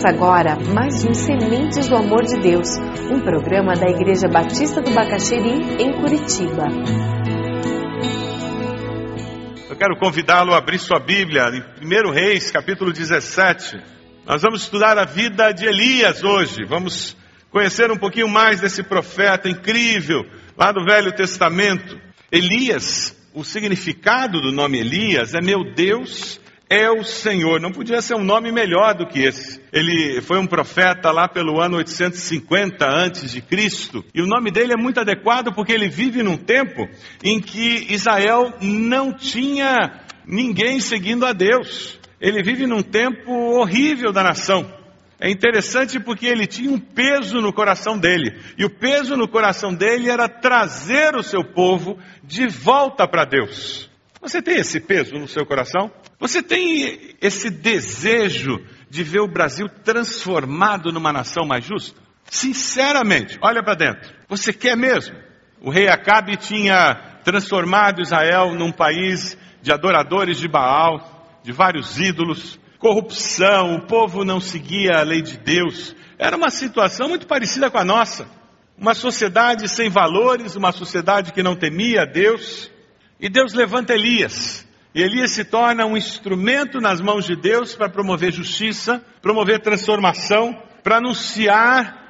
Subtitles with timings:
[0.00, 2.68] Começa agora mais um Sementes do Amor de Deus,
[3.12, 6.64] um programa da Igreja Batista do Bacaxeri, em Curitiba.
[9.68, 13.78] Eu quero convidá-lo a abrir sua Bíblia em 1 Reis, capítulo 17.
[14.24, 16.64] Nós vamos estudar a vida de Elias hoje.
[16.66, 17.14] Vamos
[17.50, 20.24] conhecer um pouquinho mais desse profeta incrível
[20.56, 22.00] lá do Velho Testamento.
[22.32, 26.40] Elias, o significado do nome Elias é meu Deus
[26.70, 27.60] é o Senhor.
[27.60, 29.60] Não podia ser um nome melhor do que esse.
[29.72, 34.72] Ele foi um profeta lá pelo ano 850 antes de Cristo, e o nome dele
[34.72, 36.88] é muito adequado porque ele vive num tempo
[37.24, 41.98] em que Israel não tinha ninguém seguindo a Deus.
[42.20, 44.78] Ele vive num tempo horrível da nação.
[45.18, 48.38] É interessante porque ele tinha um peso no coração dele.
[48.56, 53.90] E o peso no coração dele era trazer o seu povo de volta para Deus.
[54.22, 55.90] Você tem esse peso no seu coração?
[56.20, 61.98] Você tem esse desejo de ver o Brasil transformado numa nação mais justa?
[62.24, 64.12] Sinceramente, olha para dentro.
[64.28, 65.16] Você quer mesmo?
[65.62, 72.60] O rei Acabe tinha transformado Israel num país de adoradores de Baal, de vários ídolos,
[72.78, 75.96] corrupção, o povo não seguia a lei de Deus.
[76.18, 78.28] Era uma situação muito parecida com a nossa.
[78.76, 82.70] Uma sociedade sem valores, uma sociedade que não temia a Deus.
[83.18, 84.68] E Deus levanta Elias.
[84.94, 90.96] Elias se torna um instrumento nas mãos de Deus para promover justiça, promover transformação, para
[90.96, 92.00] anunciar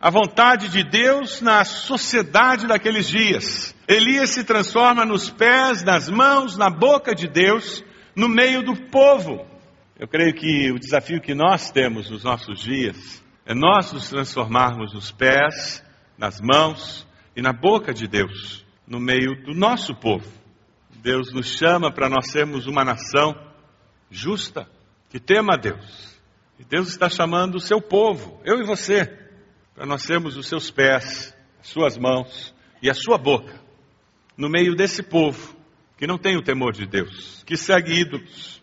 [0.00, 3.76] a vontade de Deus na sociedade daqueles dias.
[3.86, 7.84] Elias se transforma nos pés, nas mãos, na boca de Deus,
[8.16, 9.46] no meio do povo.
[9.98, 14.94] Eu creio que o desafio que nós temos nos nossos dias é nós nos transformarmos
[14.94, 15.84] nos pés,
[16.16, 20.39] nas mãos e na boca de Deus, no meio do nosso povo.
[21.00, 23.34] Deus nos chama para nós sermos uma nação
[24.10, 24.68] justa,
[25.08, 26.14] que tema a Deus.
[26.58, 29.06] E Deus está chamando o seu povo, eu e você,
[29.74, 33.58] para nós sermos os seus pés, as suas mãos e a sua boca,
[34.36, 35.56] no meio desse povo
[35.96, 38.62] que não tem o temor de Deus, que segue ídolos.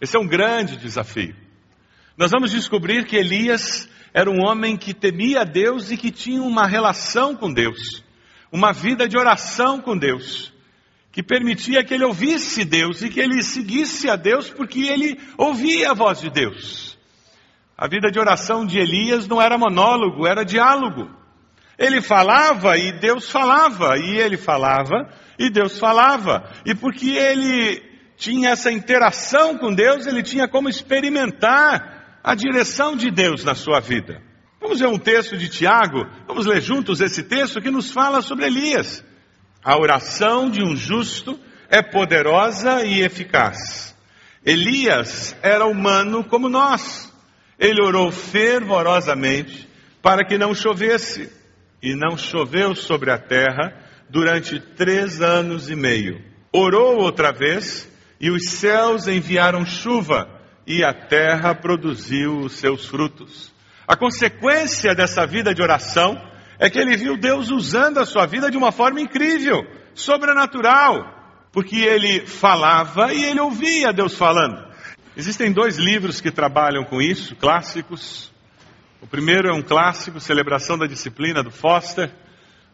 [0.00, 1.36] Esse é um grande desafio.
[2.16, 6.42] Nós vamos descobrir que Elias era um homem que temia a Deus e que tinha
[6.42, 8.02] uma relação com Deus,
[8.50, 10.52] uma vida de oração com Deus
[11.10, 15.90] que permitia que ele ouvisse Deus e que ele seguisse a Deus porque ele ouvia
[15.90, 16.98] a voz de Deus.
[17.76, 21.08] A vida de oração de Elias não era monólogo, era diálogo.
[21.78, 25.08] Ele falava e Deus falava, e ele falava
[25.38, 26.50] e Deus falava.
[26.66, 27.80] E porque ele
[28.16, 33.78] tinha essa interação com Deus, ele tinha como experimentar a direção de Deus na sua
[33.78, 34.20] vida.
[34.60, 38.46] Vamos ver um texto de Tiago, vamos ler juntos esse texto que nos fala sobre
[38.46, 39.04] Elias.
[39.68, 43.94] A oração de um justo é poderosa e eficaz.
[44.42, 47.12] Elias era humano como nós.
[47.58, 49.68] Ele orou fervorosamente
[50.00, 51.30] para que não chovesse.
[51.82, 53.74] E não choveu sobre a terra
[54.08, 56.18] durante três anos e meio.
[56.50, 57.86] Orou outra vez
[58.18, 60.30] e os céus enviaram chuva
[60.66, 63.52] e a terra produziu os seus frutos.
[63.86, 66.18] A consequência dessa vida de oração
[66.58, 69.64] é que ele viu Deus usando a sua vida de uma forma incrível,
[69.94, 71.14] sobrenatural,
[71.52, 74.66] porque ele falava e ele ouvia Deus falando.
[75.16, 78.32] Existem dois livros que trabalham com isso, clássicos.
[79.00, 82.10] O primeiro é um clássico, Celebração da Disciplina, do Foster.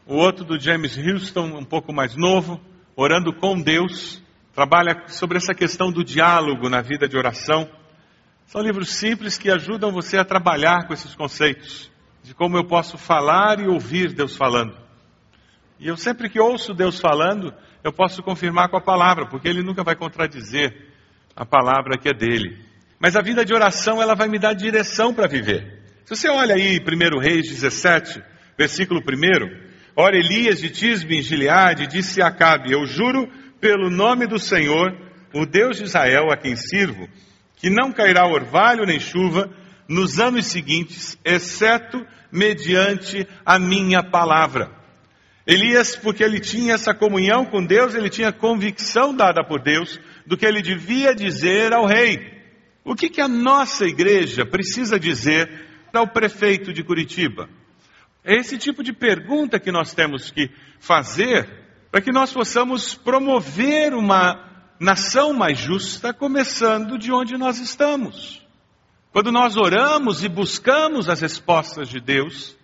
[0.06, 2.60] O outro, do James Houston, um pouco mais novo,
[2.96, 4.22] Orando com Deus.
[4.54, 7.68] Trabalha sobre essa questão do diálogo na vida de oração.
[8.46, 11.90] São livros simples que ajudam você a trabalhar com esses conceitos
[12.24, 14.74] de como eu posso falar e ouvir Deus falando.
[15.78, 17.52] E eu sempre que ouço Deus falando,
[17.84, 20.74] eu posso confirmar com a palavra, porque Ele nunca vai contradizer
[21.36, 22.64] a palavra que é dele.
[22.98, 25.82] Mas a vida de oração, ela vai me dar direção para viver.
[26.06, 28.22] Se você olha aí 1 Reis 17,
[28.56, 33.28] versículo 1, Ora, Elias de Tisbe em Gileade disse a Acabe, eu juro
[33.60, 34.96] pelo nome do Senhor,
[35.34, 37.06] o Deus de Israel a quem sirvo,
[37.56, 39.50] que não cairá orvalho nem chuva
[39.88, 44.70] nos anos seguintes, exceto mediante a minha palavra.
[45.46, 50.36] Elias, porque ele tinha essa comunhão com Deus, ele tinha convicção dada por Deus do
[50.36, 52.32] que ele devia dizer ao rei.
[52.82, 57.48] O que, que a nossa igreja precisa dizer ao prefeito de Curitiba?
[58.24, 61.46] É esse tipo de pergunta que nós temos que fazer
[61.90, 68.43] para que nós possamos promover uma nação mais justa, começando de onde nós estamos.
[69.14, 72.56] Quando nós oramos e buscamos as respostas de Deus,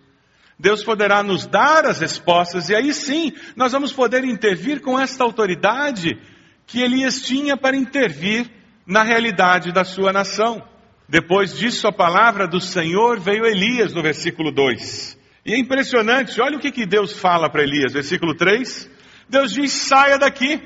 [0.59, 5.23] Deus poderá nos dar as respostas e aí sim nós vamos poder intervir com esta
[5.23, 6.19] autoridade
[6.67, 8.51] que Elias tinha para intervir
[8.85, 10.61] na realidade da sua nação.
[11.07, 15.17] Depois disso, a palavra do Senhor veio Elias, no versículo 2.
[15.45, 18.91] E é impressionante, olha o que, que Deus fala para Elias, versículo 3.
[19.29, 20.61] Deus diz: saia daqui.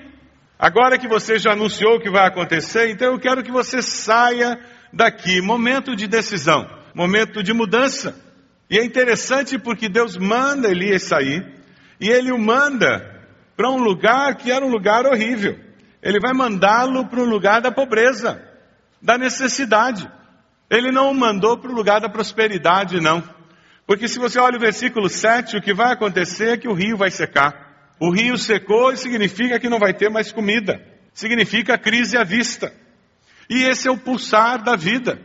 [0.57, 4.57] Agora que você já anunciou o que vai acontecer, então eu quero que você saia
[4.95, 5.41] daqui.
[5.41, 8.15] Momento de decisão, momento de mudança.
[8.69, 11.45] E é interessante porque Deus manda Elias sair,
[11.99, 13.13] e ele o manda
[13.55, 15.59] para um lugar que era um lugar horrível.
[16.01, 18.41] Ele vai mandá-lo para um lugar da pobreza,
[19.01, 20.09] da necessidade.
[20.69, 23.23] Ele não o mandou para o lugar da prosperidade, não.
[23.85, 26.97] Porque se você olha o versículo 7, o que vai acontecer é que o rio
[26.97, 27.93] vai secar.
[27.99, 30.81] O rio secou e significa que não vai ter mais comida.
[31.13, 32.73] Significa crise à vista.
[33.49, 35.19] E esse é o pulsar da vida.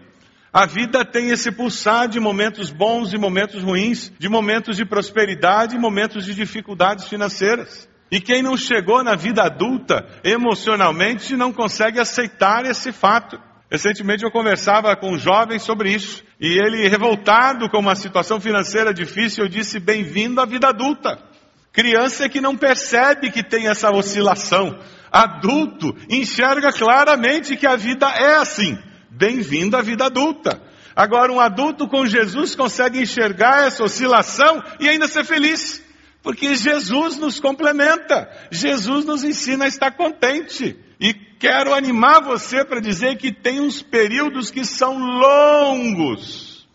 [0.52, 5.76] A vida tem esse pulsar de momentos bons e momentos ruins, de momentos de prosperidade
[5.76, 7.88] e momentos de dificuldades financeiras.
[8.11, 13.40] E quem não chegou na vida adulta emocionalmente não consegue aceitar esse fato.
[13.70, 18.93] Recentemente eu conversava com um jovem sobre isso, e ele, revoltado com uma situação financeira
[18.93, 21.23] difícil, eu disse: Bem-vindo à vida adulta.
[21.73, 24.76] Criança é que não percebe que tem essa oscilação.
[25.11, 28.79] Adulto enxerga claramente que a vida é assim.
[29.11, 30.62] Bem-vindo à vida adulta.
[30.95, 35.83] Agora, um adulto com Jesus consegue enxergar essa oscilação e ainda ser feliz.
[36.23, 38.31] Porque Jesus nos complementa.
[38.51, 40.79] Jesus nos ensina a estar contente.
[41.01, 46.69] E quero animar você para dizer que tem uns períodos que são longos.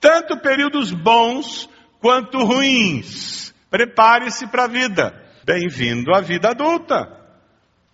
[0.00, 1.68] Tanto períodos bons
[2.00, 3.54] quanto ruins.
[3.70, 5.14] Prepare-se para a vida.
[5.44, 7.19] Bem-vindo à vida adulta.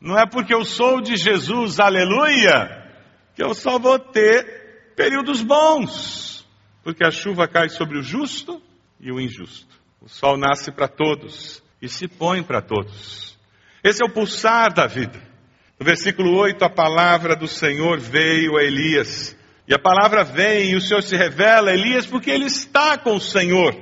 [0.01, 2.85] Não é porque eu sou de Jesus, aleluia,
[3.35, 6.47] que eu só vou ter períodos bons.
[6.83, 8.63] Porque a chuva cai sobre o justo
[9.01, 9.75] e o injusto.
[10.01, 13.37] O sol nasce para todos e se põe para todos.
[13.83, 15.21] Esse é o pulsar da vida.
[15.79, 19.37] No versículo 8, a palavra do Senhor veio a Elias.
[19.69, 23.17] E a palavra vem e o Senhor se revela a Elias porque ele está com
[23.17, 23.75] o Senhor.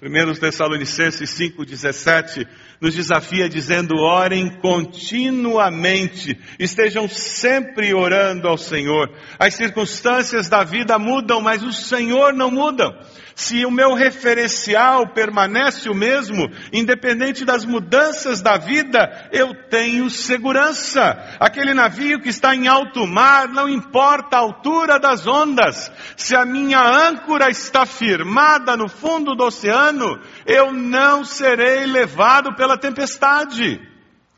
[0.00, 2.46] 1 Tessalonicenses 5,17
[2.80, 9.10] nos desafia dizendo: orem continuamente, estejam sempre orando ao Senhor.
[9.38, 12.98] As circunstâncias da vida mudam, mas o Senhor não muda.
[13.38, 21.16] Se o meu referencial permanece o mesmo, independente das mudanças da vida, eu tenho segurança.
[21.38, 26.44] Aquele navio que está em alto mar, não importa a altura das ondas, se a
[26.44, 33.80] minha âncora está firmada no fundo do oceano, eu não serei levado pela tempestade.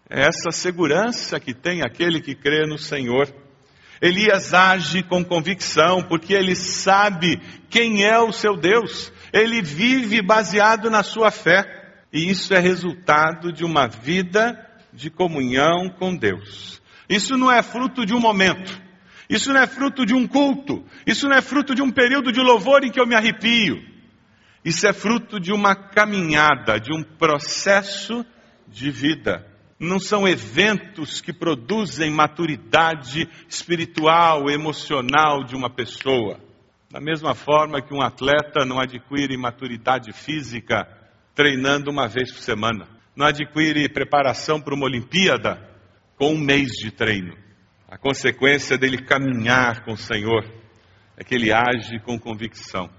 [0.08, 3.28] É essa segurança que tem aquele que crê no Senhor.
[4.00, 9.12] Elias age com convicção, porque ele sabe quem é o seu Deus.
[9.32, 11.64] Ele vive baseado na sua fé.
[12.12, 14.58] E isso é resultado de uma vida
[14.92, 16.80] de comunhão com Deus.
[17.08, 18.80] Isso não é fruto de um momento.
[19.28, 20.84] Isso não é fruto de um culto.
[21.04, 23.89] Isso não é fruto de um período de louvor em que eu me arrepio.
[24.64, 28.24] Isso é fruto de uma caminhada, de um processo
[28.68, 36.38] de vida não são eventos que produzem maturidade espiritual, emocional de uma pessoa.
[36.90, 40.86] Da mesma forma que um atleta não adquire maturidade física
[41.34, 42.86] treinando uma vez por semana,
[43.16, 45.66] não adquire preparação para uma Olimpíada
[46.16, 47.34] com um mês de treino.
[47.88, 50.44] A consequência dele caminhar com o Senhor
[51.16, 52.90] é que ele age com convicção.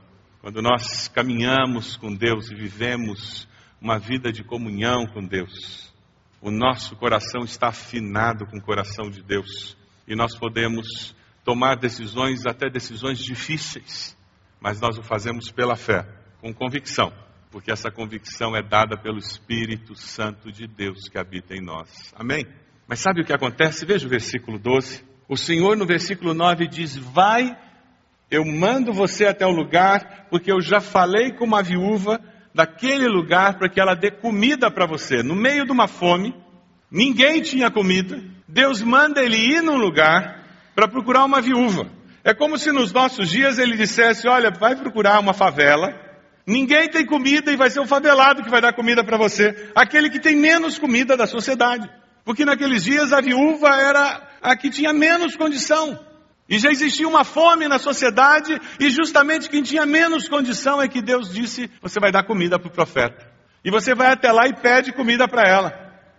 [0.41, 3.47] Quando nós caminhamos com Deus e vivemos
[3.79, 5.93] uma vida de comunhão com Deus,
[6.41, 12.47] o nosso coração está afinado com o coração de Deus e nós podemos tomar decisões,
[12.47, 14.17] até decisões difíceis,
[14.59, 16.07] mas nós o fazemos pela fé,
[16.39, 17.13] com convicção,
[17.51, 22.11] porque essa convicção é dada pelo Espírito Santo de Deus que habita em nós.
[22.15, 22.47] Amém?
[22.87, 23.85] Mas sabe o que acontece?
[23.85, 25.05] Veja o versículo 12.
[25.29, 27.55] O Senhor, no versículo 9, diz: Vai,
[28.31, 32.17] eu mando você até o lugar, porque eu já falei com uma viúva
[32.55, 35.21] daquele lugar para que ela dê comida para você.
[35.21, 36.33] No meio de uma fome,
[36.89, 38.23] ninguém tinha comida.
[38.47, 41.87] Deus manda ele ir num lugar para procurar uma viúva.
[42.23, 45.93] É como se nos nossos dias ele dissesse: Olha, vai procurar uma favela.
[46.47, 49.69] Ninguém tem comida e vai ser o favelado que vai dar comida para você.
[49.75, 51.89] Aquele que tem menos comida da sociedade.
[52.23, 55.99] Porque naqueles dias a viúva era a que tinha menos condição.
[56.51, 61.01] E já existia uma fome na sociedade, e justamente quem tinha menos condição é que
[61.01, 63.25] Deus disse: Você vai dar comida para o profeta.
[63.63, 65.73] E você vai até lá e pede comida para ela.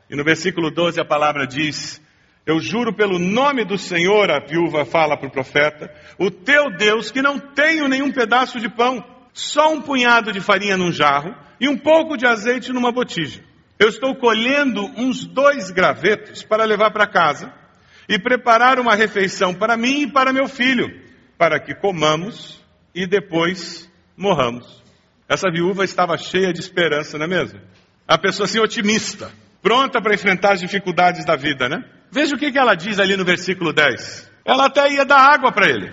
[0.08, 2.00] E no versículo 12 a palavra diz:
[2.46, 7.10] Eu juro pelo nome do Senhor, a viúva fala para o profeta, o teu Deus,
[7.10, 11.68] que não tenho nenhum pedaço de pão, só um punhado de farinha num jarro e
[11.68, 13.44] um pouco de azeite numa botija.
[13.78, 17.60] Eu estou colhendo uns dois gravetos para levar para casa
[18.09, 21.00] e preparar uma refeição para mim e para meu filho.
[21.38, 22.62] para que comamos
[22.94, 24.80] e depois morramos.
[25.28, 27.61] Essa viúva estava cheia de esperança, não é mesmo?
[28.06, 31.82] A pessoa assim otimista, pronta para enfrentar as dificuldades da vida, né?
[32.12, 34.30] Veja o que ela diz ali no versículo 10.
[34.44, 35.92] Ela até ia dar água para ele,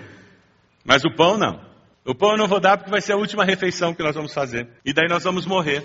[0.84, 1.60] mas o pão não.
[2.04, 4.32] O pão eu não vou dar porque vai ser a última refeição que nós vamos
[4.32, 4.68] fazer.
[4.84, 5.84] E daí nós vamos morrer.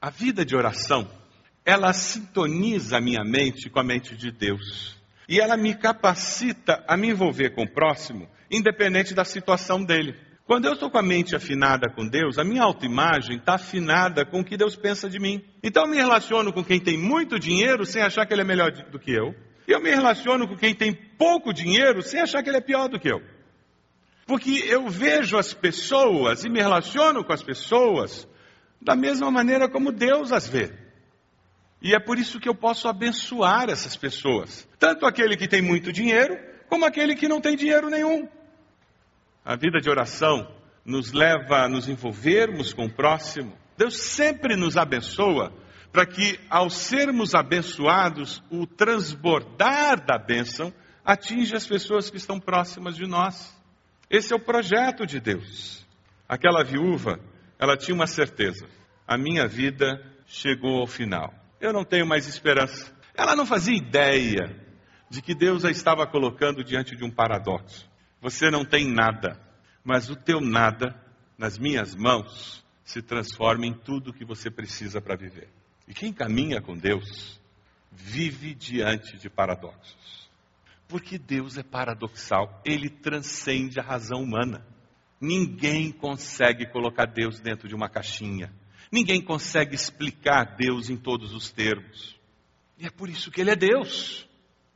[0.00, 1.08] A vida de oração,
[1.64, 4.96] ela sintoniza a minha mente com a mente de Deus.
[5.32, 10.14] E ela me capacita a me envolver com o próximo, independente da situação dele.
[10.44, 14.40] Quando eu estou com a mente afinada com Deus, a minha autoimagem está afinada com
[14.40, 15.42] o que Deus pensa de mim.
[15.62, 18.72] Então eu me relaciono com quem tem muito dinheiro sem achar que ele é melhor
[18.72, 19.34] do que eu.
[19.66, 22.90] E eu me relaciono com quem tem pouco dinheiro sem achar que ele é pior
[22.90, 23.22] do que eu.
[24.26, 28.28] Porque eu vejo as pessoas e me relaciono com as pessoas
[28.82, 30.81] da mesma maneira como Deus as vê.
[31.82, 34.68] E é por isso que eu posso abençoar essas pessoas.
[34.78, 38.28] Tanto aquele que tem muito dinheiro, como aquele que não tem dinheiro nenhum.
[39.44, 40.48] A vida de oração
[40.84, 43.58] nos leva a nos envolvermos com o próximo.
[43.76, 45.52] Deus sempre nos abençoa
[45.92, 50.72] para que, ao sermos abençoados, o transbordar da bênção
[51.04, 53.54] atinja as pessoas que estão próximas de nós.
[54.08, 55.84] Esse é o projeto de Deus.
[56.28, 57.18] Aquela viúva,
[57.58, 58.66] ela tinha uma certeza:
[59.06, 61.41] a minha vida chegou ao final.
[61.62, 62.92] Eu não tenho mais esperança.
[63.14, 64.52] Ela não fazia ideia
[65.08, 67.88] de que Deus a estava colocando diante de um paradoxo.
[68.20, 69.40] Você não tem nada,
[69.84, 71.00] mas o teu nada,
[71.38, 75.48] nas minhas mãos, se transforma em tudo que você precisa para viver.
[75.86, 77.40] E quem caminha com Deus,
[77.92, 80.28] vive diante de paradoxos.
[80.88, 84.66] Porque Deus é paradoxal, ele transcende a razão humana.
[85.20, 88.52] Ninguém consegue colocar Deus dentro de uma caixinha.
[88.92, 92.20] Ninguém consegue explicar Deus em todos os termos.
[92.78, 94.28] E é por isso que ele é Deus.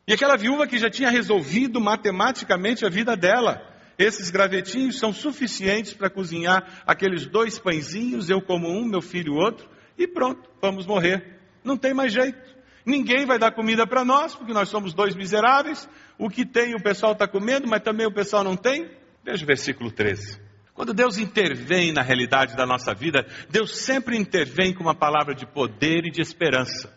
[0.09, 3.61] E aquela viúva que já tinha resolvido matematicamente a vida dela.
[3.99, 9.69] Esses gravetinhos são suficientes para cozinhar aqueles dois pãezinhos, eu como um, meu filho outro,
[9.99, 11.39] e pronto, vamos morrer.
[11.63, 12.57] Não tem mais jeito.
[12.87, 15.89] Ninguém vai dar comida para nós, porque nós somos dois miseráveis.
[16.17, 18.89] O que tem o pessoal está comendo, mas também o pessoal não tem.
[19.25, 20.46] Veja o versículo 13.
[20.77, 25.47] Quando Deus intervém na realidade da nossa vida, Deus sempre intervém com uma palavra de
[25.47, 26.95] poder e de esperança.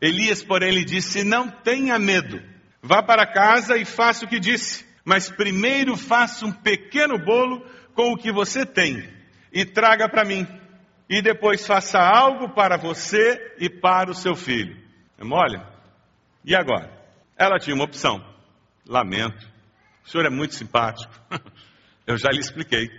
[0.00, 2.42] Elias, porém, lhe disse: Não tenha medo,
[2.82, 8.12] vá para casa e faça o que disse, mas primeiro faça um pequeno bolo com
[8.12, 9.08] o que você tem
[9.52, 10.44] e traga para mim,
[11.08, 14.76] e depois faça algo para você e para o seu filho.
[15.16, 15.60] É mole?
[16.44, 16.90] E agora?
[17.36, 18.24] Ela tinha uma opção.
[18.88, 19.48] Lamento.
[20.04, 21.12] O senhor é muito simpático.
[22.06, 22.90] Eu já lhe expliquei.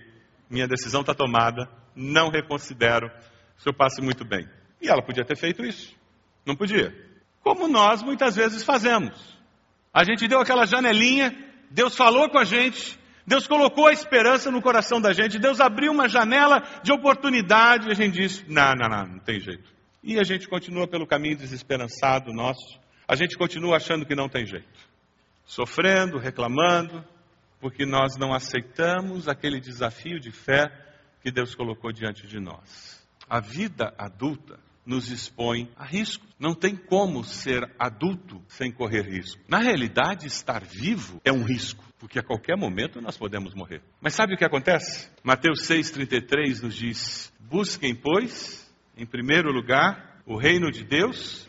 [0.51, 1.70] Minha decisão está tomada.
[1.96, 3.08] Não reconsidero.
[3.58, 4.48] O senhor passe muito bem.
[4.81, 5.96] E ela podia ter feito isso.
[6.46, 6.93] Não podia.
[7.41, 9.39] Como nós muitas vezes fazemos.
[9.93, 11.34] A gente deu aquela janelinha,
[11.70, 15.91] Deus falou com a gente, Deus colocou a esperança no coração da gente, Deus abriu
[15.91, 19.70] uma janela de oportunidade e a gente disse: não, não, não, não tem jeito.
[20.03, 24.46] E a gente continua pelo caminho desesperançado nosso, a gente continua achando que não tem
[24.46, 24.89] jeito,
[25.46, 27.05] sofrendo, reclamando,
[27.62, 30.70] porque nós não aceitamos aquele desafio de fé
[31.22, 33.00] que Deus colocou diante de nós.
[33.30, 36.25] A vida adulta nos expõe a risco.
[36.39, 39.39] Não tem como ser adulto sem correr risco.
[39.48, 43.82] Na realidade, estar vivo é um risco, porque a qualquer momento nós podemos morrer.
[44.01, 45.10] Mas sabe o que acontece?
[45.24, 51.48] Mateus 6,33 nos diz: Busquem, pois, em primeiro lugar, o reino de Deus.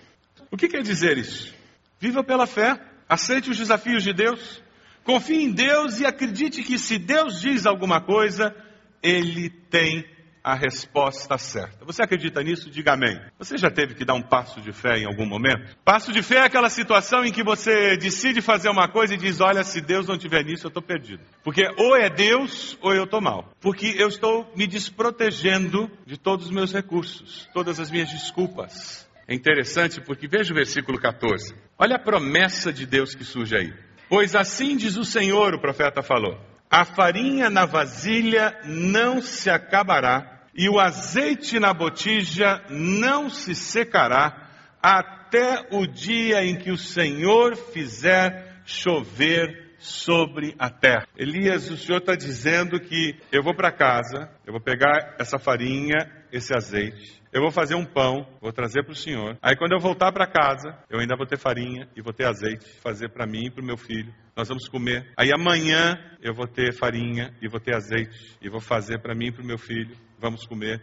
[0.50, 1.54] O que quer dizer isso?
[1.99, 2.78] Viva pela fé,
[3.09, 4.62] aceite os desafios de Deus,
[5.04, 8.54] confie em Deus e acredite que se Deus diz alguma coisa,
[9.02, 10.04] Ele tem
[10.42, 11.85] a resposta certa.
[11.85, 12.71] Você acredita nisso?
[12.71, 13.21] Diga amém.
[13.38, 15.76] Você já teve que dar um passo de fé em algum momento?
[15.85, 19.40] Passo de fé é aquela situação em que você decide fazer uma coisa e diz:
[19.40, 21.23] Olha, se Deus não tiver nisso, eu estou perdido.
[21.44, 23.52] Porque ou é Deus ou eu estou mal.
[23.61, 29.09] Porque eu estou me desprotegendo de todos os meus recursos, todas as minhas desculpas.
[29.28, 31.54] É interessante porque veja o versículo 14.
[31.78, 33.73] Olha a promessa de Deus que surge aí.
[34.12, 36.38] Pois assim diz o Senhor, o profeta falou:
[36.71, 44.50] a farinha na vasilha não se acabará, e o azeite na botija não se secará,
[44.83, 51.06] até o dia em que o Senhor fizer chover sobre a terra.
[51.16, 55.96] Elias, o Senhor está dizendo que eu vou para casa, eu vou pegar essa farinha,
[56.32, 59.36] esse azeite, eu vou fazer um pão, vou trazer para o Senhor.
[59.42, 62.64] Aí quando eu voltar para casa, eu ainda vou ter farinha e vou ter azeite,
[62.80, 64.14] fazer para mim e para o meu filho.
[64.36, 65.12] Nós vamos comer.
[65.16, 69.26] Aí amanhã eu vou ter farinha e vou ter azeite e vou fazer para mim
[69.26, 69.96] e para o meu filho.
[70.18, 70.80] Vamos comer.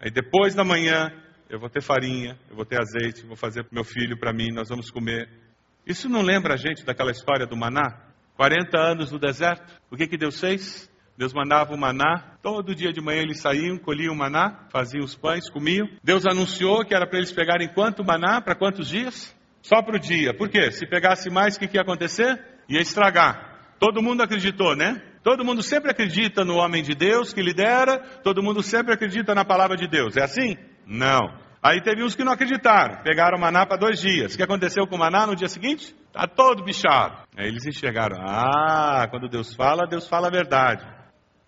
[0.00, 1.10] Aí depois da manhã
[1.50, 4.32] eu vou ter farinha, eu vou ter azeite, vou fazer para o meu filho, para
[4.32, 5.28] mim, nós vamos comer.
[5.86, 8.07] Isso não lembra a gente daquela história do maná?
[8.38, 9.64] 40 anos no deserto.
[9.90, 10.88] O que, que Deus fez?
[11.16, 15.16] Deus mandava o maná, todo dia de manhã eles saíam, colhiam o maná, faziam os
[15.16, 15.88] pães, comiam.
[16.04, 19.36] Deus anunciou que era para eles pegarem quanto maná, para quantos dias?
[19.60, 20.32] Só para o dia.
[20.32, 20.70] Por quê?
[20.70, 22.40] Se pegasse mais, o que, que ia acontecer?
[22.68, 23.74] Ia estragar.
[23.80, 25.02] Todo mundo acreditou, né?
[25.24, 29.44] Todo mundo sempre acredita no homem de Deus que lidera, todo mundo sempre acredita na
[29.44, 30.16] palavra de Deus.
[30.16, 30.56] É assim?
[30.86, 31.47] Não.
[31.62, 34.34] Aí teve uns que não acreditaram, pegaram o maná para dois dias.
[34.34, 35.94] O que aconteceu com o maná no dia seguinte?
[36.06, 37.18] Está todo bichado.
[37.36, 40.86] Aí eles enxergaram: ah, quando Deus fala, Deus fala a verdade.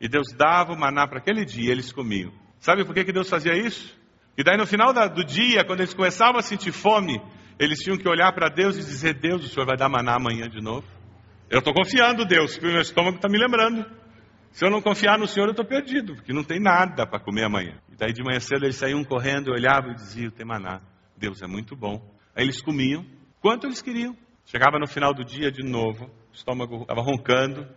[0.01, 2.33] E Deus dava o maná para aquele dia, eles comiam.
[2.59, 3.97] Sabe por que, que Deus fazia isso?
[4.37, 7.21] E daí no final do dia, quando eles começavam a sentir fome,
[7.59, 10.49] eles tinham que olhar para Deus e dizer: Deus, o Senhor vai dar maná amanhã
[10.49, 10.87] de novo?
[11.49, 13.85] Eu estou confiando, Deus, porque o meu estômago está me lembrando.
[14.51, 17.45] Se eu não confiar no Senhor, eu estou perdido, porque não tem nada para comer
[17.45, 17.81] amanhã.
[17.91, 20.81] E daí de manhã cedo eles saíam correndo, olhavam e diziam: tem maná.
[21.17, 22.03] Deus é muito bom.
[22.35, 23.05] Aí eles comiam,
[23.41, 24.17] quanto eles queriam.
[24.47, 27.69] Chegava no final do dia de novo, o estômago estava roncando,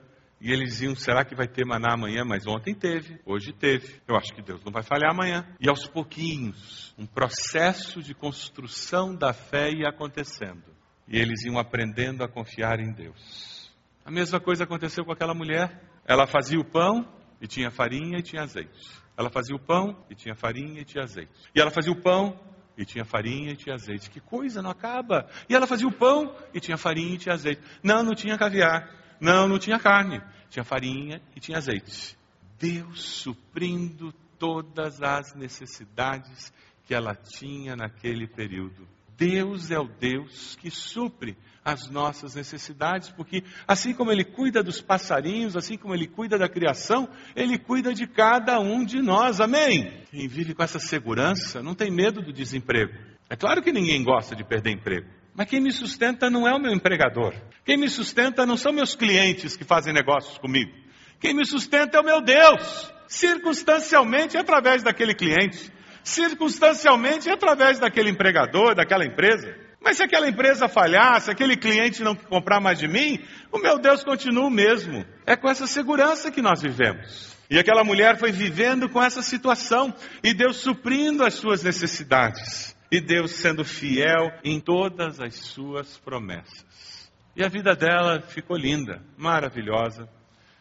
[0.42, 2.26] e eles diziam: será que vai ter maná amanhã?
[2.26, 4.02] Mas ontem teve, hoje teve.
[4.08, 5.48] Eu acho que Deus não vai falhar amanhã.
[5.60, 10.64] E aos pouquinhos, um processo de construção da fé ia acontecendo.
[11.08, 13.72] E eles iam aprendendo a confiar em Deus.
[14.04, 15.93] A mesma coisa aconteceu com aquela mulher.
[16.06, 17.08] Ela fazia o pão
[17.42, 18.90] e tinha farinha e tinha azeite.
[19.16, 21.32] Ela fazia o pão e tinha farinha e tinha azeite.
[21.56, 22.40] E ela fazia o pão
[22.78, 24.10] e tinha farinha e tinha azeite.
[24.10, 25.30] Que coisa, não acaba.
[25.48, 27.62] E ela fazia o pão e tinha farinha e tinha azeite.
[27.84, 28.90] Não, não tinha caviar.
[29.20, 30.22] Não, não tinha carne.
[30.50, 32.18] Tinha farinha e tinha azeite.
[32.60, 36.52] Deus suprindo todas as necessidades
[36.86, 38.88] que ela tinha naquele período.
[39.26, 44.82] Deus é o Deus que supre as nossas necessidades, porque assim como Ele cuida dos
[44.82, 50.04] passarinhos, assim como Ele cuida da criação, Ele cuida de cada um de nós, amém?
[50.12, 52.94] Quem vive com essa segurança não tem medo do desemprego.
[53.30, 56.60] É claro que ninguém gosta de perder emprego, mas quem me sustenta não é o
[56.60, 57.34] meu empregador.
[57.64, 60.72] Quem me sustenta não são meus clientes que fazem negócios comigo.
[61.20, 62.92] Quem me sustenta é o meu Deus.
[63.08, 65.72] Circunstancialmente é através daquele cliente,
[66.04, 69.56] circunstancialmente através daquele empregador, daquela empresa.
[69.82, 73.20] Mas se aquela empresa falhar, se aquele cliente não comprar mais de mim,
[73.52, 75.06] o meu Deus continua o mesmo.
[75.26, 77.34] É com essa segurança que nós vivemos.
[77.50, 83.02] E aquela mulher foi vivendo com essa situação, e Deus suprindo as suas necessidades, e
[83.02, 87.12] Deus sendo fiel em todas as suas promessas.
[87.36, 90.08] E a vida dela ficou linda, maravilhosa.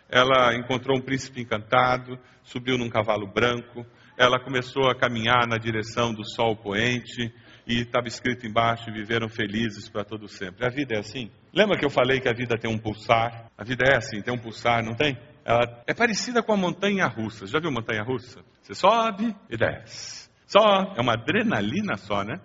[0.08, 6.12] Ela encontrou um príncipe encantado, subiu num cavalo branco, ela começou a caminhar na direção
[6.12, 7.32] do sol poente,
[7.66, 10.66] e estava escrito embaixo: viveram felizes para todo sempre.
[10.66, 11.30] A vida é assim.
[11.52, 13.50] Lembra que eu falei que a vida tem um pulsar?
[13.56, 15.18] A vida é assim, tem um pulsar, não tem?
[15.44, 17.46] Ela é parecida com a montanha russa.
[17.46, 18.40] Já viu montanha russa?
[18.62, 20.30] Você sobe e desce.
[20.46, 22.40] Só, é uma adrenalina só, né?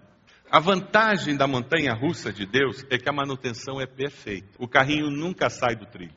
[0.49, 4.47] A vantagem da montanha russa de Deus é que a manutenção é perfeita.
[4.57, 6.15] O carrinho nunca sai do trilho.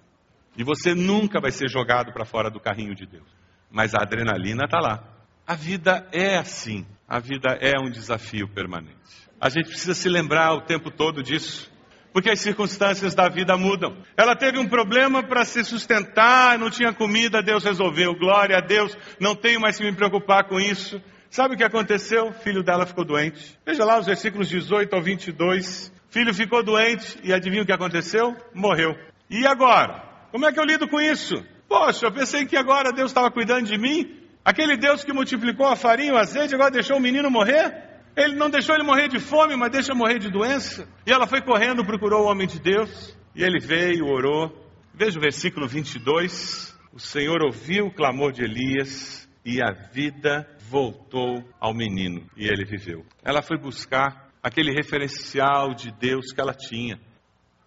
[0.57, 3.29] E você nunca vai ser jogado para fora do carrinho de Deus.
[3.71, 5.20] Mas a adrenalina está lá.
[5.51, 6.87] A vida é assim.
[7.09, 8.95] A vida é um desafio permanente.
[9.41, 11.69] A gente precisa se lembrar o tempo todo disso.
[12.13, 13.97] Porque as circunstâncias da vida mudam.
[14.17, 18.15] Ela teve um problema para se sustentar, não tinha comida, Deus resolveu.
[18.15, 21.03] Glória a Deus, não tenho mais que me preocupar com isso.
[21.29, 22.29] Sabe o que aconteceu?
[22.29, 23.59] O filho dela ficou doente.
[23.67, 25.93] Veja lá os versículos 18 ao 22.
[26.11, 28.37] Filho ficou doente e adivinha o que aconteceu?
[28.55, 28.97] Morreu.
[29.29, 30.01] E agora?
[30.31, 31.45] Como é que eu lido com isso?
[31.69, 34.20] Poxa, eu pensei que agora Deus estava cuidando de mim.
[34.45, 37.91] Aquele Deus que multiplicou a farinha e o azeite, agora deixou o menino morrer?
[38.17, 40.89] Ele não deixou ele morrer de fome, mas deixa morrer de doença.
[41.07, 43.17] E ela foi correndo, procurou o homem de Deus.
[43.35, 44.53] E ele veio, orou.
[44.93, 46.77] Veja o versículo 22.
[46.93, 52.27] O Senhor ouviu o clamor de Elias e a vida voltou ao menino.
[52.37, 53.05] E ele viveu.
[53.23, 56.99] Ela foi buscar aquele referencial de Deus que ela tinha,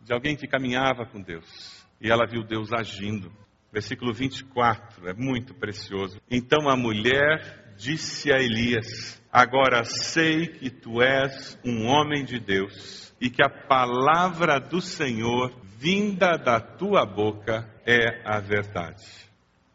[0.02, 1.46] de alguém que caminhava com Deus.
[2.02, 3.32] E ela viu Deus agindo.
[3.74, 6.22] Versículo 24, é muito precioso.
[6.30, 13.12] Então a mulher disse a Elias: Agora sei que tu és um homem de Deus
[13.20, 19.04] e que a palavra do Senhor vinda da tua boca é a verdade.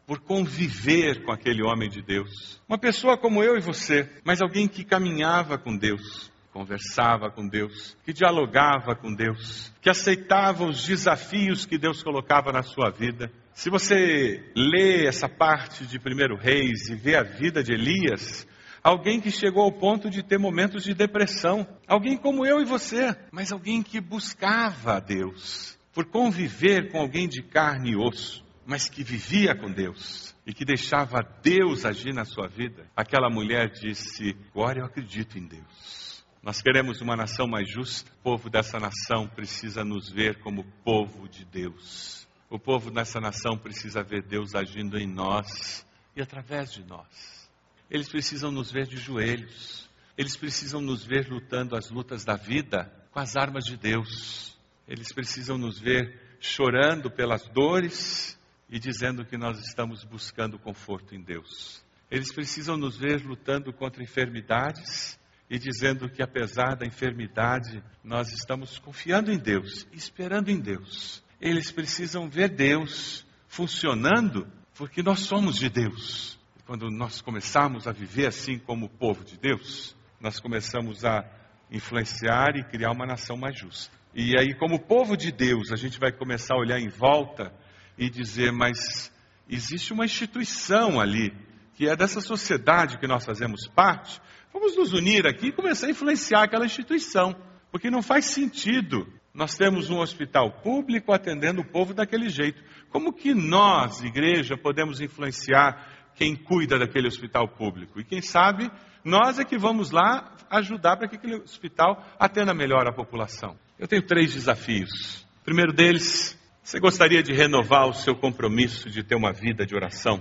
[0.06, 4.68] Por conviver com aquele homem de Deus, uma pessoa como eu e você, mas alguém
[4.68, 11.64] que caminhava com Deus, conversava com Deus, que dialogava com Deus, que aceitava os desafios
[11.64, 16.96] que Deus colocava na sua vida, se você lê essa parte de 1 Reis e
[16.96, 18.44] vê a vida de Elias,
[18.82, 23.16] alguém que chegou ao ponto de ter momentos de depressão, alguém como eu e você,
[23.30, 28.88] mas alguém que buscava a Deus, por conviver com alguém de carne e osso, mas
[28.88, 32.84] que vivia com Deus e que deixava Deus agir na sua vida.
[32.96, 36.07] Aquela mulher disse: Agora eu acredito em Deus.
[36.42, 38.10] Nós queremos uma nação mais justa.
[38.20, 43.58] O povo dessa nação precisa nos ver como povo de Deus O povo nessa nação
[43.58, 45.84] precisa ver Deus agindo em nós
[46.16, 47.50] e através de nós.
[47.90, 49.88] Eles precisam nos ver de joelhos.
[50.16, 54.56] Eles precisam nos ver lutando as lutas da vida com as armas de Deus.
[54.86, 58.38] Eles precisam nos ver chorando pelas dores
[58.70, 61.84] e dizendo que nós estamos buscando conforto em Deus.
[62.10, 65.18] Eles precisam nos ver lutando contra enfermidades
[65.50, 71.22] e dizendo que apesar da enfermidade, nós estamos confiando em Deus, esperando em Deus.
[71.40, 76.38] Eles precisam ver Deus funcionando porque nós somos de Deus.
[76.66, 81.24] Quando nós começarmos a viver assim como povo de Deus, nós começamos a
[81.70, 83.96] influenciar e criar uma nação mais justa.
[84.14, 87.52] E aí, como povo de Deus, a gente vai começar a olhar em volta
[87.96, 89.12] e dizer: mas
[89.48, 91.32] existe uma instituição ali,
[91.74, 94.20] que é dessa sociedade que nós fazemos parte.
[94.58, 97.32] Vamos nos unir aqui e começar a influenciar aquela instituição,
[97.70, 102.60] porque não faz sentido nós temos um hospital público atendendo o povo daquele jeito.
[102.90, 108.00] Como que nós, igreja, podemos influenciar quem cuida daquele hospital público?
[108.00, 108.68] E quem sabe,
[109.04, 113.56] nós é que vamos lá ajudar para que aquele hospital atenda melhor a população.
[113.78, 115.24] Eu tenho três desafios.
[115.40, 119.76] O primeiro deles, você gostaria de renovar o seu compromisso de ter uma vida de
[119.76, 120.20] oração?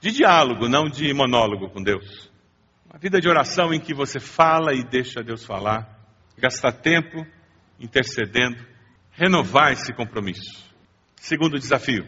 [0.00, 2.32] De diálogo, não de monólogo com Deus.
[2.94, 5.98] Uma vida de oração em que você fala e deixa Deus falar,
[6.38, 7.26] gasta tempo
[7.80, 8.64] intercedendo,
[9.10, 10.64] renovar esse compromisso.
[11.16, 12.06] Segundo desafio,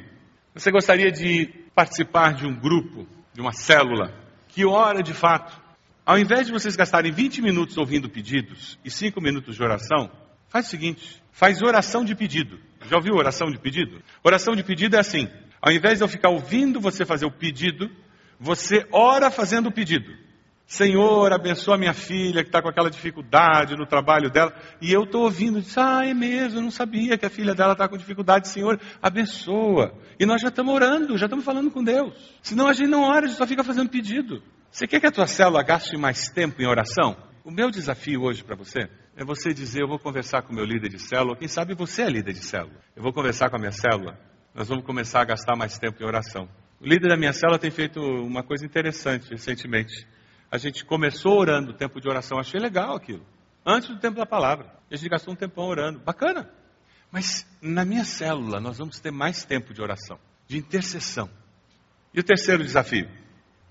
[0.54, 4.14] você gostaria de participar de um grupo, de uma célula,
[4.46, 5.60] que ora de fato.
[6.04, 10.08] Ao invés de vocês gastarem 20 minutos ouvindo pedidos e 5 minutos de oração,
[10.48, 12.60] faz o seguinte: faz oração de pedido.
[12.88, 14.00] Já ouviu oração de pedido?
[14.22, 15.28] Oração de pedido é assim:
[15.60, 17.90] ao invés de eu ficar ouvindo você fazer o pedido,
[18.38, 20.25] você ora fazendo o pedido.
[20.66, 24.52] Senhor, abençoa minha filha que está com aquela dificuldade no trabalho dela.
[24.80, 27.72] E eu estou ouvindo, diz, ah, é mesmo, eu não sabia que a filha dela
[27.72, 28.48] está com dificuldade.
[28.48, 29.94] Senhor, abençoa.
[30.18, 32.12] E nós já estamos orando, já estamos falando com Deus.
[32.42, 34.42] Senão a gente não ora, a gente só fica fazendo pedido.
[34.68, 37.16] Você quer que a tua célula gaste mais tempo em oração?
[37.44, 40.64] O meu desafio hoje para você é você dizer, eu vou conversar com o meu
[40.64, 42.74] líder de célula, quem sabe você é líder de célula.
[42.96, 44.18] Eu vou conversar com a minha célula,
[44.52, 46.48] nós vamos começar a gastar mais tempo em oração.
[46.80, 50.06] O líder da minha célula tem feito uma coisa interessante recentemente.
[50.50, 53.24] A gente começou orando o tempo de oração, achei legal aquilo.
[53.64, 54.72] Antes do tempo da palavra.
[54.90, 55.98] A gente gastou um tempão orando.
[55.98, 56.50] Bacana.
[57.10, 61.28] Mas na minha célula nós vamos ter mais tempo de oração, de intercessão.
[62.12, 63.08] E o terceiro desafio?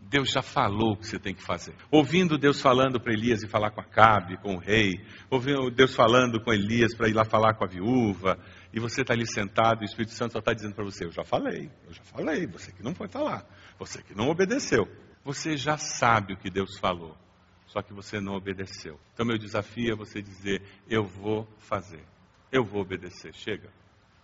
[0.01, 1.73] Deus já falou o que você tem que fazer.
[1.89, 4.93] Ouvindo Deus falando para Elias ir falar com Acabe, com o rei,
[5.29, 8.37] ouvindo Deus falando com Elias para ir lá falar com a viúva,
[8.71, 11.11] e você está ali sentado e o Espírito Santo só está dizendo para você: Eu
[11.11, 13.45] já falei, eu já falei, você que não foi falar,
[13.79, 14.87] você que não obedeceu.
[15.25, 17.17] Você já sabe o que Deus falou,
[17.65, 18.99] só que você não obedeceu.
[19.11, 22.03] Então, meu desafio é você dizer: Eu vou fazer,
[22.51, 23.33] eu vou obedecer.
[23.33, 23.67] Chega.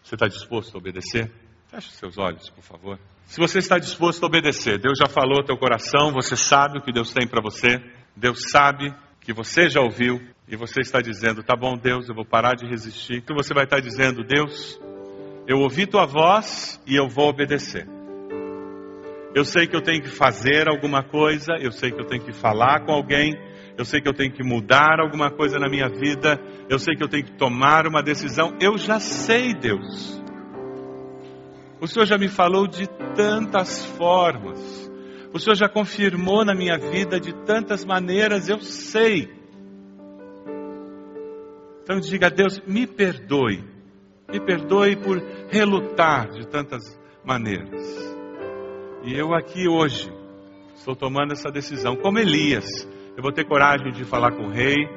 [0.03, 1.31] Você está disposto a obedecer?
[1.69, 2.99] Feche seus olhos, por favor.
[3.25, 6.81] Se você está disposto a obedecer, Deus já falou ao teu coração, você sabe o
[6.81, 7.79] que Deus tem para você,
[8.15, 12.25] Deus sabe que você já ouviu e você está dizendo: Tá bom, Deus, eu vou
[12.25, 13.15] parar de resistir.
[13.15, 14.79] Então você vai estar dizendo: Deus,
[15.47, 17.87] eu ouvi tua voz e eu vou obedecer.
[19.33, 22.33] Eu sei que eu tenho que fazer alguma coisa, eu sei que eu tenho que
[22.33, 23.33] falar com alguém,
[23.77, 26.37] eu sei que eu tenho que mudar alguma coisa na minha vida,
[26.69, 28.57] eu sei que eu tenho que tomar uma decisão.
[28.59, 30.21] Eu já sei, Deus.
[31.79, 34.91] O Senhor já me falou de tantas formas,
[35.33, 39.31] o Senhor já confirmou na minha vida de tantas maneiras, eu sei.
[41.83, 43.63] Então diga a Deus: me perdoe,
[44.29, 48.10] me perdoe por relutar de tantas maneiras.
[49.03, 50.13] E eu aqui hoje
[50.75, 52.87] estou tomando essa decisão, como Elias.
[53.17, 54.87] Eu vou ter coragem de falar com o rei,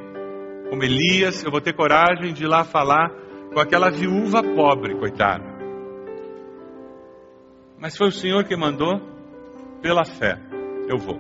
[0.68, 3.10] como Elias, eu vou ter coragem de ir lá falar
[3.52, 5.44] com aquela viúva pobre, coitada.
[7.78, 9.00] Mas foi o Senhor que mandou,
[9.80, 10.38] pela fé,
[10.86, 11.18] eu vou.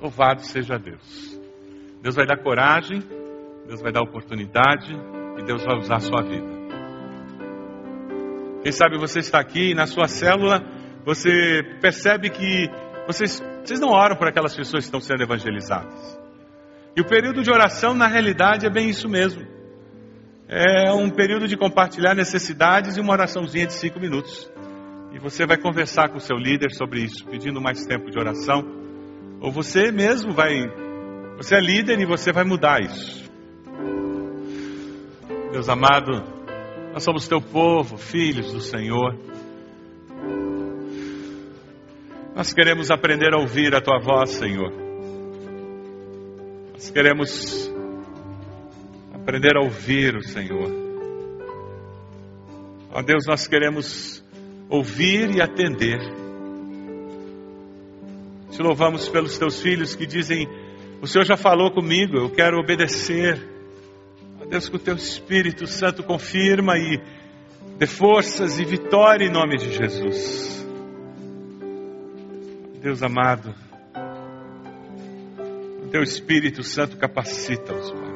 [0.00, 1.38] Louvado seja Deus.
[2.02, 3.02] Deus vai dar coragem,
[3.66, 4.90] Deus vai dar oportunidade
[5.38, 6.54] e Deus vai usar a sua vida.
[8.62, 10.73] Quem sabe você está aqui na sua célula
[11.04, 12.70] você percebe que
[13.06, 16.18] vocês, vocês não oram por aquelas pessoas que estão sendo evangelizadas.
[16.96, 19.46] E o período de oração, na realidade, é bem isso mesmo.
[20.48, 24.50] É um período de compartilhar necessidades e uma oraçãozinha de cinco minutos.
[25.12, 28.64] E você vai conversar com o seu líder sobre isso, pedindo mais tempo de oração.
[29.40, 30.64] Ou você mesmo vai.
[31.36, 33.30] Você é líder e você vai mudar isso.
[35.50, 36.22] Deus amado,
[36.92, 39.16] nós somos teu povo, filhos do Senhor.
[42.34, 44.72] Nós queremos aprender a ouvir a tua voz, Senhor.
[46.72, 47.72] Nós queremos
[49.12, 50.68] aprender a ouvir o Senhor.
[52.92, 54.24] Ó Deus, nós queremos
[54.68, 56.00] ouvir e atender.
[58.50, 60.48] Te louvamos pelos teus filhos que dizem:
[61.00, 63.40] O Senhor já falou comigo, eu quero obedecer.
[64.40, 67.00] Ó Deus, que o teu Espírito Santo confirma e
[67.78, 70.63] dê forças e vitória em nome de Jesus.
[72.84, 73.54] Deus amado,
[75.82, 78.14] o teu Espírito Santo capacita-os, Pai.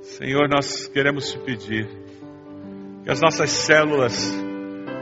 [0.00, 1.86] Senhor, nós queremos te pedir
[3.04, 4.32] que as nossas células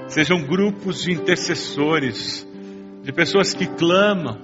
[0.08, 2.44] sejam grupos de intercessores,
[3.04, 4.42] de pessoas que clamam.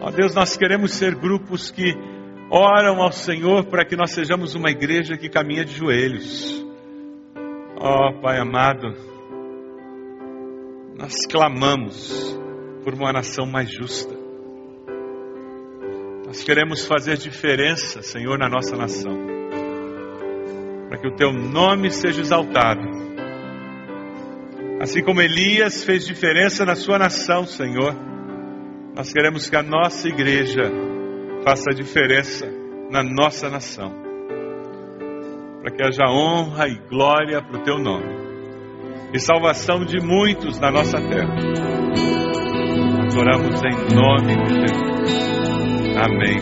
[0.00, 1.92] Ó Deus, nós queremos ser grupos que
[2.50, 6.64] oram ao Senhor para que nós sejamos uma igreja que caminha de joelhos.
[7.78, 9.11] Ó Pai amado,
[10.96, 12.38] nós clamamos
[12.84, 14.14] por uma nação mais justa.
[16.26, 19.12] Nós queremos fazer diferença, Senhor, na nossa nação,
[20.88, 22.82] para que o Teu nome seja exaltado.
[24.80, 27.94] Assim como Elias fez diferença na sua nação, Senhor,
[28.94, 30.70] nós queremos que a nossa igreja
[31.44, 32.46] faça diferença
[32.90, 33.92] na nossa nação,
[35.60, 38.21] para que haja honra e glória para o Teu nome
[39.12, 41.34] e salvação de muitos na nossa terra.
[43.18, 45.32] Oramos em nome de Jesus.
[45.98, 46.38] Amém.